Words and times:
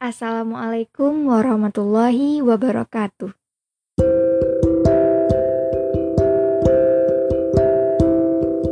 Assalamualaikum 0.00 1.28
warahmatullahi 1.28 2.40
wabarakatuh. 2.40 3.36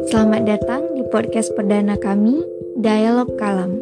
Selamat 0.08 0.48
datang 0.48 0.88
di 0.96 1.04
podcast 1.12 1.52
perdana 1.52 2.00
kami, 2.00 2.40
Dialog 2.80 3.36
Kalam. 3.36 3.76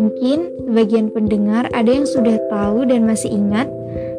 Mungkin 0.00 0.48
sebagian 0.72 1.12
pendengar 1.12 1.68
ada 1.76 1.92
yang 1.92 2.08
sudah 2.08 2.40
tahu 2.48 2.88
dan 2.88 3.04
masih 3.04 3.36
ingat, 3.36 3.68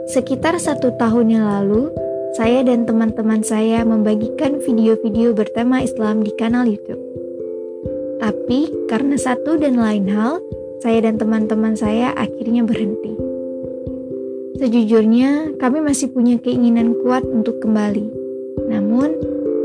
sekitar 0.06 0.62
satu 0.62 0.94
tahun 0.94 1.42
yang 1.42 1.46
lalu, 1.50 1.90
saya 2.38 2.62
dan 2.62 2.86
teman-teman 2.86 3.42
saya 3.42 3.82
membagikan 3.82 4.62
video-video 4.62 5.34
bertema 5.34 5.82
Islam 5.82 6.22
di 6.22 6.30
kanal 6.38 6.70
YouTube. 6.70 7.02
Tapi 8.22 8.70
karena 8.86 9.18
satu 9.18 9.58
dan 9.58 9.82
lain 9.82 10.06
hal, 10.06 10.38
saya 10.82 11.10
dan 11.10 11.18
teman-teman 11.18 11.74
saya 11.74 12.14
akhirnya 12.14 12.62
berhenti. 12.62 13.18
Sejujurnya, 14.58 15.54
kami 15.62 15.86
masih 15.86 16.10
punya 16.10 16.42
keinginan 16.42 16.98
kuat 17.06 17.22
untuk 17.30 17.62
kembali. 17.62 18.10
Namun, 18.66 19.14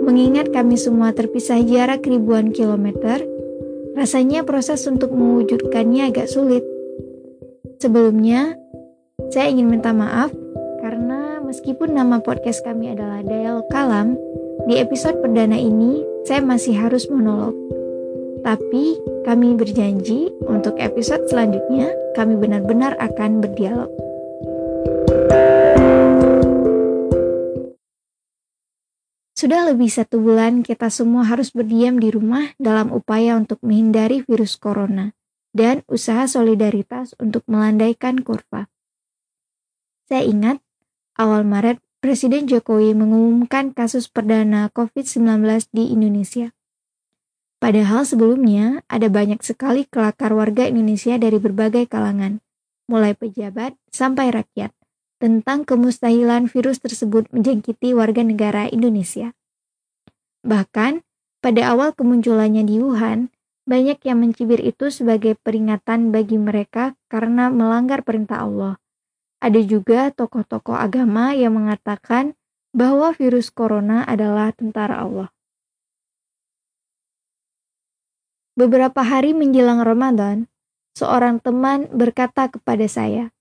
mengingat 0.05 0.53
kami 0.53 0.77
semua 0.77 1.17
terpisah 1.17 1.65
jarak 1.65 2.05
ribuan 2.05 2.53
kilometer, 2.53 3.25
rasanya 3.97 4.45
proses 4.45 4.85
untuk 4.85 5.13
mewujudkannya 5.17 6.13
agak 6.13 6.29
sulit. 6.29 6.61
Sebelumnya, 7.81 8.53
saya 9.33 9.49
ingin 9.49 9.73
minta 9.73 9.97
maaf 9.97 10.29
karena 10.85 11.41
meskipun 11.41 11.97
nama 11.97 12.21
podcast 12.21 12.61
kami 12.61 12.93
adalah 12.93 13.25
Dialog 13.25 13.65
Kalam, 13.73 14.21
di 14.69 14.77
episode 14.77 15.25
perdana 15.25 15.57
ini 15.57 16.05
saya 16.29 16.45
masih 16.45 16.77
harus 16.77 17.09
monolog. 17.09 17.82
Tapi 18.43 18.99
kami 19.23 19.55
berjanji 19.55 20.27
untuk 20.51 20.75
episode 20.83 21.31
selanjutnya 21.31 21.95
kami 22.19 22.35
benar-benar 22.35 22.99
akan 22.99 23.39
berdialog. 23.39 23.87
Sudah 29.39 29.67
lebih 29.71 29.91
satu 29.91 30.23
bulan 30.23 30.63
kita 30.67 30.91
semua 30.91 31.27
harus 31.27 31.51
berdiam 31.51 31.99
di 31.99 32.11
rumah 32.11 32.55
dalam 32.59 32.91
upaya 32.95 33.35
untuk 33.35 33.59
menghindari 33.63 34.23
virus 34.23 34.59
corona 34.59 35.15
dan 35.51 35.87
usaha 35.91 36.27
solidaritas 36.31 37.15
untuk 37.23 37.43
melandaikan 37.51 38.23
kurva. 38.23 38.71
Saya 40.07 40.27
ingat 40.27 40.59
awal 41.19 41.47
Maret 41.47 41.79
Presiden 42.03 42.51
Jokowi 42.51 42.99
mengumumkan 42.99 43.71
kasus 43.71 44.11
perdana 44.11 44.67
COVID-19 44.75 45.71
di 45.71 45.95
Indonesia. 45.95 46.51
Padahal 47.63 48.03
sebelumnya 48.03 48.83
ada 48.91 49.07
banyak 49.07 49.39
sekali 49.39 49.87
kelakar 49.87 50.35
warga 50.35 50.67
Indonesia 50.67 51.15
dari 51.15 51.39
berbagai 51.39 51.87
kalangan, 51.87 52.43
mulai 52.91 53.15
pejabat 53.15 53.79
sampai 53.95 54.35
rakyat, 54.35 54.75
tentang 55.23 55.63
kemustahilan 55.63 56.51
virus 56.51 56.83
tersebut 56.83 57.31
menjangkiti 57.31 57.95
warga 57.95 58.27
negara 58.27 58.67
Indonesia. 58.67 59.31
Bahkan, 60.43 61.07
pada 61.39 61.63
awal 61.71 61.95
kemunculannya 61.95 62.67
di 62.67 62.83
Wuhan, 62.83 63.31
banyak 63.63 64.03
yang 64.11 64.19
mencibir 64.19 64.59
itu 64.59 64.91
sebagai 64.91 65.39
peringatan 65.39 66.11
bagi 66.11 66.43
mereka 66.43 66.99
karena 67.07 67.47
melanggar 67.47 68.03
perintah 68.03 68.43
Allah. 68.43 68.83
Ada 69.39 69.63
juga 69.63 70.11
tokoh-tokoh 70.11 70.75
agama 70.75 71.31
yang 71.31 71.55
mengatakan 71.55 72.35
bahwa 72.75 73.15
virus 73.15 73.55
corona 73.55 74.03
adalah 74.03 74.51
tentara 74.51 74.99
Allah. 74.99 75.31
Beberapa 78.53 79.01
hari 79.01 79.33
menjelang 79.33 79.81
Ramadan, 79.81 80.45
seorang 80.93 81.41
teman 81.41 81.89
berkata 81.89 82.53
kepada 82.53 82.85
saya 82.85 83.33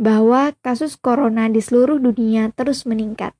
bahwa 0.00 0.56
kasus 0.64 0.96
corona 0.96 1.48
di 1.52 1.60
seluruh 1.60 2.00
dunia 2.00 2.48
terus 2.56 2.88
meningkat. 2.88 3.36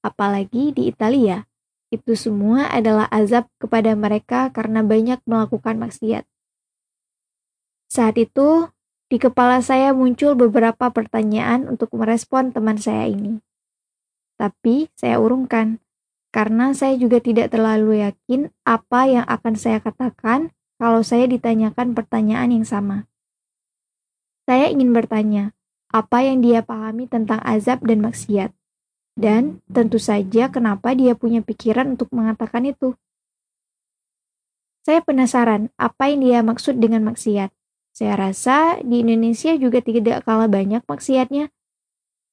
Apalagi 0.00 0.72
di 0.72 0.88
Italia, 0.88 1.44
itu 1.92 2.16
semua 2.16 2.72
adalah 2.72 3.04
azab 3.12 3.52
kepada 3.60 3.92
mereka 3.92 4.48
karena 4.48 4.80
banyak 4.80 5.20
melakukan 5.28 5.76
maksiat. 5.76 6.24
Saat 7.92 8.16
itu, 8.16 8.72
di 9.12 9.20
kepala 9.20 9.60
saya 9.60 9.92
muncul 9.92 10.34
beberapa 10.34 10.90
pertanyaan 10.90 11.70
untuk 11.70 11.92
merespon 11.94 12.50
teman 12.50 12.80
saya 12.80 13.06
ini. 13.06 13.38
Tapi 14.40 14.88
saya 14.98 15.20
urungkan 15.20 15.84
karena 16.36 16.76
saya 16.76 17.00
juga 17.00 17.16
tidak 17.16 17.48
terlalu 17.48 18.04
yakin 18.04 18.52
apa 18.68 19.08
yang 19.08 19.24
akan 19.24 19.56
saya 19.56 19.80
katakan 19.80 20.52
kalau 20.76 21.00
saya 21.00 21.24
ditanyakan 21.24 21.96
pertanyaan 21.96 22.52
yang 22.52 22.68
sama. 22.68 23.08
Saya 24.44 24.68
ingin 24.68 24.92
bertanya, 24.92 25.56
apa 25.88 26.28
yang 26.28 26.44
dia 26.44 26.60
pahami 26.60 27.08
tentang 27.08 27.40
azab 27.40 27.80
dan 27.88 28.04
maksiat? 28.04 28.52
Dan 29.16 29.64
tentu 29.72 29.96
saja 29.96 30.52
kenapa 30.52 30.92
dia 30.92 31.16
punya 31.16 31.40
pikiran 31.40 31.96
untuk 31.96 32.12
mengatakan 32.12 32.68
itu. 32.68 32.92
Saya 34.84 35.00
penasaran 35.00 35.72
apa 35.80 36.12
yang 36.12 36.20
dia 36.20 36.38
maksud 36.44 36.76
dengan 36.76 37.00
maksiat. 37.08 37.48
Saya 37.96 38.12
rasa 38.12 38.76
di 38.84 39.00
Indonesia 39.00 39.56
juga 39.56 39.80
tidak 39.80 40.28
kalah 40.28 40.52
banyak 40.52 40.84
maksiatnya. 40.84 41.48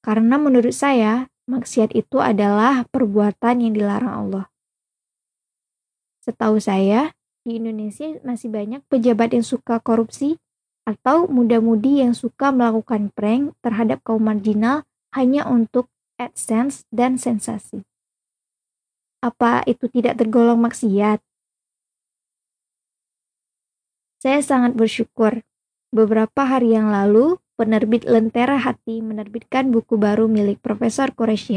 Karena 0.04 0.36
menurut 0.36 0.76
saya, 0.76 1.32
maksiat 1.44 1.92
itu 1.92 2.20
adalah 2.20 2.88
perbuatan 2.88 3.64
yang 3.64 3.72
dilarang 3.76 4.14
Allah. 4.28 4.46
Setahu 6.24 6.56
saya, 6.56 7.12
di 7.44 7.60
Indonesia 7.60 8.08
masih 8.24 8.48
banyak 8.48 8.80
pejabat 8.88 9.36
yang 9.36 9.44
suka 9.44 9.76
korupsi 9.76 10.40
atau 10.88 11.28
muda-mudi 11.28 12.00
yang 12.00 12.16
suka 12.16 12.48
melakukan 12.48 13.12
prank 13.12 13.52
terhadap 13.60 14.00
kaum 14.00 14.24
marginal 14.24 14.88
hanya 15.12 15.44
untuk 15.44 15.92
AdSense 16.16 16.88
dan 16.88 17.20
sensasi. 17.20 17.84
Apa 19.20 19.64
itu 19.64 19.88
tidak 19.88 20.20
tergolong 20.20 20.60
maksiat? 20.60 21.20
Saya 24.20 24.40
sangat 24.40 24.72
bersyukur. 24.72 25.44
Beberapa 25.92 26.48
hari 26.48 26.72
yang 26.72 26.88
lalu, 26.88 27.36
penerbit 27.54 28.02
Lentera 28.06 28.58
Hati 28.58 28.98
menerbitkan 29.00 29.70
buku 29.70 29.94
baru 29.94 30.26
milik 30.26 30.58
Profesor 30.60 31.14
Quraish 31.14 31.54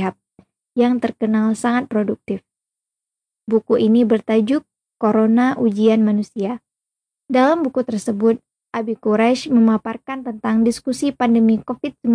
yang 0.77 1.01
terkenal 1.01 1.57
sangat 1.57 1.89
produktif. 1.89 2.45
Buku 3.49 3.81
ini 3.81 4.05
bertajuk 4.05 4.61
Corona 5.01 5.57
Ujian 5.57 6.05
Manusia. 6.05 6.61
Dalam 7.25 7.65
buku 7.65 7.81
tersebut, 7.81 8.37
Abi 8.75 8.93
Quraisy 8.93 9.49
memaparkan 9.49 10.21
tentang 10.21 10.61
diskusi 10.61 11.09
pandemi 11.09 11.57
COVID-19 11.57 12.05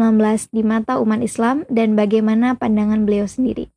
di 0.54 0.62
mata 0.62 1.03
umat 1.03 1.25
Islam 1.25 1.66
dan 1.66 1.98
bagaimana 1.98 2.54
pandangan 2.54 3.03
beliau 3.03 3.26
sendiri. 3.26 3.72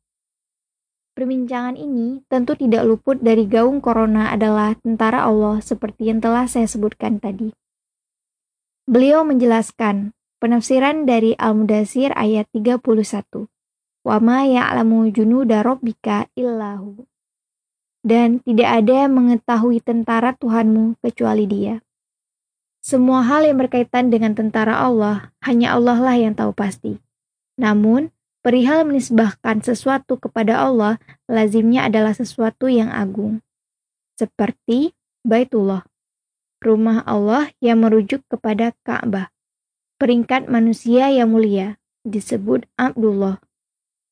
Perbincangan 1.16 1.80
ini 1.80 2.20
tentu 2.28 2.52
tidak 2.54 2.84
luput 2.84 3.16
dari 3.18 3.48
gaung 3.48 3.80
corona 3.80 4.30
adalah 4.36 4.76
tentara 4.76 5.24
Allah 5.24 5.64
seperti 5.64 6.12
yang 6.12 6.20
telah 6.20 6.44
saya 6.44 6.68
sebutkan 6.68 7.16
tadi. 7.16 7.56
Beliau 8.86 9.26
menjelaskan 9.26 10.14
penafsiran 10.38 11.10
dari 11.10 11.34
Al-Mudasir 11.34 12.14
ayat 12.14 12.46
31. 12.54 13.50
Wa 14.06 14.22
ma 14.22 14.46
ya'lamu 14.46 15.10
junuda 15.10 15.66
rabbika 15.66 16.30
illahu. 16.38 17.02
Dan 18.06 18.38
tidak 18.46 18.70
ada 18.78 19.10
yang 19.10 19.18
mengetahui 19.18 19.82
tentara 19.82 20.38
Tuhanmu 20.38 21.02
kecuali 21.02 21.50
dia. 21.50 21.82
Semua 22.78 23.26
hal 23.26 23.50
yang 23.50 23.58
berkaitan 23.58 24.14
dengan 24.14 24.38
tentara 24.38 24.78
Allah, 24.78 25.34
hanya 25.42 25.74
Allah 25.74 25.98
lah 25.98 26.14
yang 26.14 26.38
tahu 26.38 26.54
pasti. 26.54 27.02
Namun, 27.58 28.14
perihal 28.46 28.86
menisbahkan 28.86 29.66
sesuatu 29.66 30.14
kepada 30.14 30.62
Allah, 30.62 31.02
lazimnya 31.26 31.90
adalah 31.90 32.14
sesuatu 32.14 32.70
yang 32.70 32.94
agung. 32.94 33.42
Seperti 34.14 34.94
Baitullah 35.26 35.82
rumah 36.62 37.04
Allah 37.04 37.52
yang 37.60 37.84
merujuk 37.84 38.24
kepada 38.28 38.72
Ka'bah. 38.84 39.32
Peringkat 39.96 40.48
manusia 40.52 41.08
yang 41.08 41.32
mulia 41.32 41.80
disebut 42.04 42.68
Abdullah. 42.76 43.40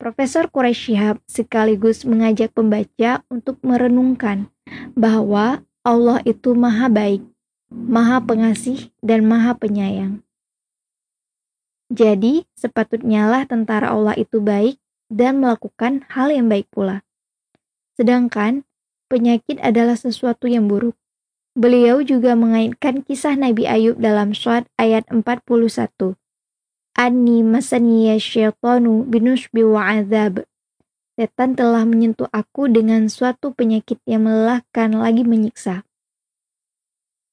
Profesor 0.01 0.51
Quraish 0.51 0.91
Shihab 0.91 1.23
sekaligus 1.29 2.03
mengajak 2.03 2.51
pembaca 2.51 3.23
untuk 3.31 3.63
merenungkan 3.63 4.51
bahwa 4.99 5.63
Allah 5.85 6.19
itu 6.25 6.57
maha 6.57 6.89
baik, 6.89 7.23
maha 7.71 8.19
pengasih, 8.25 8.91
dan 9.05 9.29
maha 9.29 9.55
penyayang. 9.55 10.25
Jadi, 11.93 12.49
sepatutnya 12.57 13.29
lah 13.29 13.45
tentara 13.45 13.93
Allah 13.93 14.17
itu 14.17 14.41
baik 14.41 14.81
dan 15.13 15.39
melakukan 15.45 16.03
hal 16.11 16.33
yang 16.33 16.49
baik 16.49 16.67
pula. 16.73 17.05
Sedangkan, 17.95 18.67
penyakit 19.13 19.61
adalah 19.63 19.95
sesuatu 19.95 20.51
yang 20.51 20.67
buruk. 20.67 20.99
Beliau 21.55 22.03
juga 22.03 22.35
mengaitkan 22.35 23.07
kisah 23.07 23.39
Nabi 23.39 23.71
Ayub 23.71 24.03
dalam 24.03 24.35
surat 24.35 24.67
ayat 24.75 25.07
41. 25.07 26.19
Ani 26.99 27.47
masaniya 27.47 28.19
syaitanu 28.19 29.07
binusbi 29.07 29.63
wa 29.63 29.87
azab. 29.87 30.43
Setan 31.15 31.55
telah 31.55 31.87
menyentuh 31.87 32.27
aku 32.35 32.67
dengan 32.67 33.07
suatu 33.07 33.55
penyakit 33.55 34.03
yang 34.03 34.27
melelahkan 34.27 34.99
lagi 34.99 35.23
menyiksa. 35.23 35.87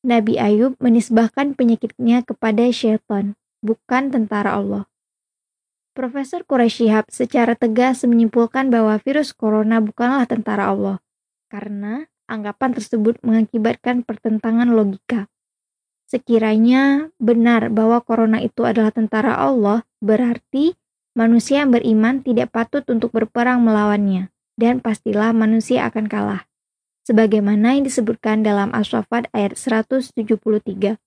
Nabi 0.06 0.38
Ayub 0.38 0.78
menisbahkan 0.78 1.58
penyakitnya 1.58 2.22
kepada 2.22 2.70
syaitan, 2.70 3.34
bukan 3.66 4.14
tentara 4.14 4.54
Allah. 4.54 4.86
Profesor 5.98 6.46
Quraisy 6.46 6.86
Shihab 6.86 7.10
secara 7.10 7.58
tegas 7.58 8.06
menyimpulkan 8.06 8.70
bahwa 8.70 9.02
virus 9.02 9.34
corona 9.34 9.82
bukanlah 9.82 10.30
tentara 10.30 10.70
Allah, 10.70 11.02
karena 11.50 12.06
anggapan 12.32 12.72
tersebut 12.72 13.20
mengakibatkan 13.22 14.08
pertentangan 14.08 14.72
logika. 14.72 15.28
Sekiranya 16.08 17.12
benar 17.20 17.68
bahwa 17.72 18.00
corona 18.04 18.40
itu 18.40 18.64
adalah 18.64 18.96
tentara 18.96 19.36
Allah, 19.36 19.84
berarti 20.00 20.76
manusia 21.16 21.64
yang 21.64 21.76
beriman 21.76 22.24
tidak 22.24 22.52
patut 22.56 22.88
untuk 22.88 23.12
berperang 23.12 23.64
melawannya, 23.64 24.32
dan 24.56 24.80
pastilah 24.80 25.36
manusia 25.36 25.88
akan 25.88 26.08
kalah. 26.08 26.48
Sebagaimana 27.08 27.76
yang 27.76 27.88
disebutkan 27.88 28.44
dalam 28.44 28.72
As-Saffat 28.72 29.32
ayat 29.36 29.58
173. 29.60 31.00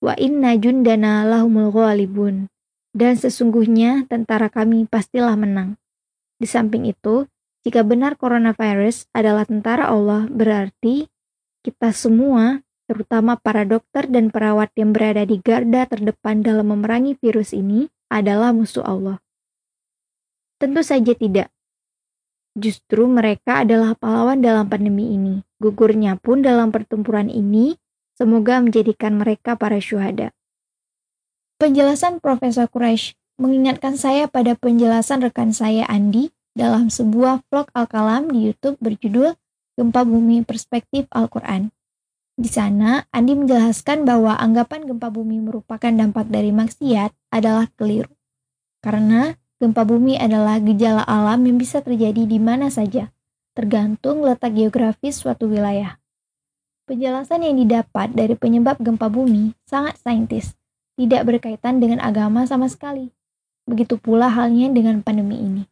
Wa 0.00 0.14
inna 0.16 0.56
jundana 0.56 1.28
lahumul 1.28 1.70
ghalibun. 1.70 2.48
Dan 2.90 3.14
sesungguhnya 3.14 4.10
tentara 4.10 4.50
kami 4.50 4.88
pastilah 4.88 5.38
menang. 5.38 5.78
Di 6.40 6.48
samping 6.48 6.88
itu, 6.88 7.28
jika 7.60 7.84
benar 7.84 8.16
coronavirus 8.16 9.04
adalah 9.12 9.44
tentara 9.44 9.92
Allah, 9.92 10.24
berarti 10.32 11.12
kita 11.60 11.92
semua 11.92 12.64
terutama 12.88 13.38
para 13.38 13.62
dokter 13.62 14.10
dan 14.10 14.34
perawat 14.34 14.74
yang 14.74 14.90
berada 14.90 15.22
di 15.22 15.38
garda 15.38 15.86
terdepan 15.86 16.42
dalam 16.42 16.74
memerangi 16.74 17.14
virus 17.22 17.54
ini, 17.54 17.86
adalah 18.10 18.50
musuh 18.50 18.82
Allah. 18.82 19.22
Tentu 20.58 20.82
saja 20.82 21.14
tidak. 21.14 21.54
Justru 22.58 23.06
mereka 23.06 23.62
adalah 23.62 23.94
pahlawan 23.94 24.42
dalam 24.42 24.66
pandemi 24.66 25.14
ini. 25.14 25.46
Gugurnya 25.62 26.18
pun 26.18 26.42
dalam 26.42 26.74
pertempuran 26.74 27.30
ini, 27.30 27.78
semoga 28.18 28.58
menjadikan 28.58 29.22
mereka 29.22 29.54
para 29.54 29.78
syuhada. 29.78 30.34
Penjelasan 31.62 32.18
Profesor 32.18 32.66
Quraisy 32.66 33.14
mengingatkan 33.38 33.94
saya 33.94 34.26
pada 34.26 34.58
penjelasan 34.58 35.22
rekan 35.22 35.54
saya 35.54 35.86
Andi 35.86 36.34
dalam 36.54 36.90
sebuah 36.90 37.46
vlog 37.46 37.70
Al-Kalam 37.72 38.30
di 38.30 38.50
YouTube 38.50 38.76
berjudul 38.82 39.38
Gempa 39.78 40.02
Bumi 40.04 40.42
Perspektif 40.42 41.06
Al-Quran. 41.14 41.70
Di 42.40 42.48
sana, 42.48 43.04
Andi 43.12 43.36
menjelaskan 43.36 44.08
bahwa 44.08 44.32
anggapan 44.32 44.88
gempa 44.88 45.12
bumi 45.12 45.44
merupakan 45.44 45.92
dampak 45.92 46.24
dari 46.32 46.48
maksiat 46.56 47.12
adalah 47.28 47.68
keliru. 47.76 48.08
Karena 48.80 49.36
gempa 49.60 49.84
bumi 49.84 50.16
adalah 50.16 50.56
gejala 50.56 51.04
alam 51.04 51.44
yang 51.44 51.60
bisa 51.60 51.84
terjadi 51.84 52.24
di 52.24 52.40
mana 52.40 52.72
saja, 52.72 53.12
tergantung 53.52 54.24
letak 54.24 54.56
geografis 54.56 55.20
suatu 55.20 55.52
wilayah. 55.52 56.00
Penjelasan 56.88 57.46
yang 57.46 57.60
didapat 57.60 58.10
dari 58.16 58.34
penyebab 58.34 58.80
gempa 58.80 59.06
bumi 59.06 59.52
sangat 59.68 60.00
saintis, 60.00 60.56
tidak 60.98 61.28
berkaitan 61.28 61.78
dengan 61.78 62.02
agama 62.02 62.42
sama 62.48 62.66
sekali. 62.72 63.12
Begitu 63.68 64.00
pula 64.00 64.26
halnya 64.26 64.72
dengan 64.74 64.98
pandemi 65.04 65.38
ini. 65.38 65.69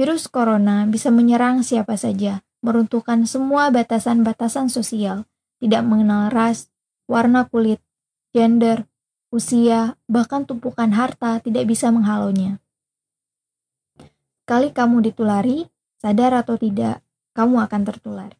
Virus 0.00 0.32
corona 0.32 0.88
bisa 0.88 1.12
menyerang 1.12 1.60
siapa 1.60 1.92
saja, 1.92 2.40
meruntuhkan 2.64 3.28
semua 3.28 3.68
batasan-batasan 3.68 4.72
sosial, 4.72 5.28
tidak 5.60 5.84
mengenal 5.84 6.32
ras, 6.32 6.72
warna 7.04 7.44
kulit, 7.52 7.84
gender, 8.32 8.88
usia, 9.28 10.00
bahkan 10.08 10.48
tumpukan 10.48 10.88
harta 10.96 11.36
tidak 11.44 11.68
bisa 11.68 11.92
menghalaunya. 11.92 12.64
Kali 14.48 14.72
kamu 14.72 15.04
ditulari, 15.04 15.68
sadar 16.00 16.32
atau 16.32 16.56
tidak, 16.56 17.04
kamu 17.36 17.60
akan 17.60 17.82
tertular. 17.84 18.32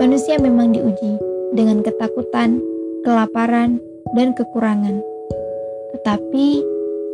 Manusia 0.00 0.40
memang 0.40 0.72
diuji 0.72 1.20
dengan 1.52 1.84
ketakutan, 1.84 2.64
kelaparan, 3.04 3.84
dan 4.12 4.32
kekurangan. 4.36 5.00
Tetapi 5.96 6.48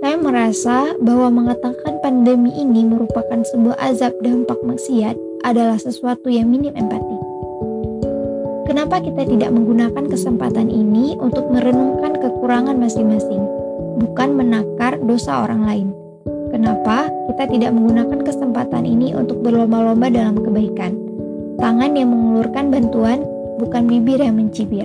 saya 0.04 0.20
merasa 0.20 0.92
bahwa 1.00 1.32
mengatakan 1.32 1.96
pandemi 2.04 2.52
ini 2.60 2.84
merupakan 2.84 3.40
sebuah 3.40 3.80
azab 3.80 4.12
dampak 4.20 4.60
maksiat 4.60 5.16
adalah 5.48 5.80
sesuatu 5.80 6.28
yang 6.28 6.52
minim 6.52 6.76
empati. 6.76 7.18
Kenapa 8.68 9.00
kita 9.00 9.24
tidak 9.24 9.48
menggunakan 9.48 10.04
kesempatan 10.08 10.68
ini 10.68 11.16
untuk 11.16 11.48
merenungkan 11.48 12.20
kekurangan 12.20 12.76
masing-masing, 12.76 13.40
bukan 14.00 14.36
menakar 14.36 15.00
dosa 15.00 15.48
orang 15.48 15.64
lain? 15.64 15.88
Kenapa 16.52 17.08
kita 17.32 17.48
tidak 17.48 17.72
menggunakan 17.72 18.20
kesempatan 18.28 18.84
ini 18.84 19.16
untuk 19.16 19.40
berlomba-lomba 19.40 20.12
dalam 20.12 20.36
kebaikan? 20.36 20.96
Tangan 21.56 21.96
yang 21.96 22.12
mengulurkan 22.12 22.68
bantuan, 22.68 23.24
bukan 23.56 23.88
bibir 23.88 24.20
yang 24.20 24.36
mencibir. 24.36 24.84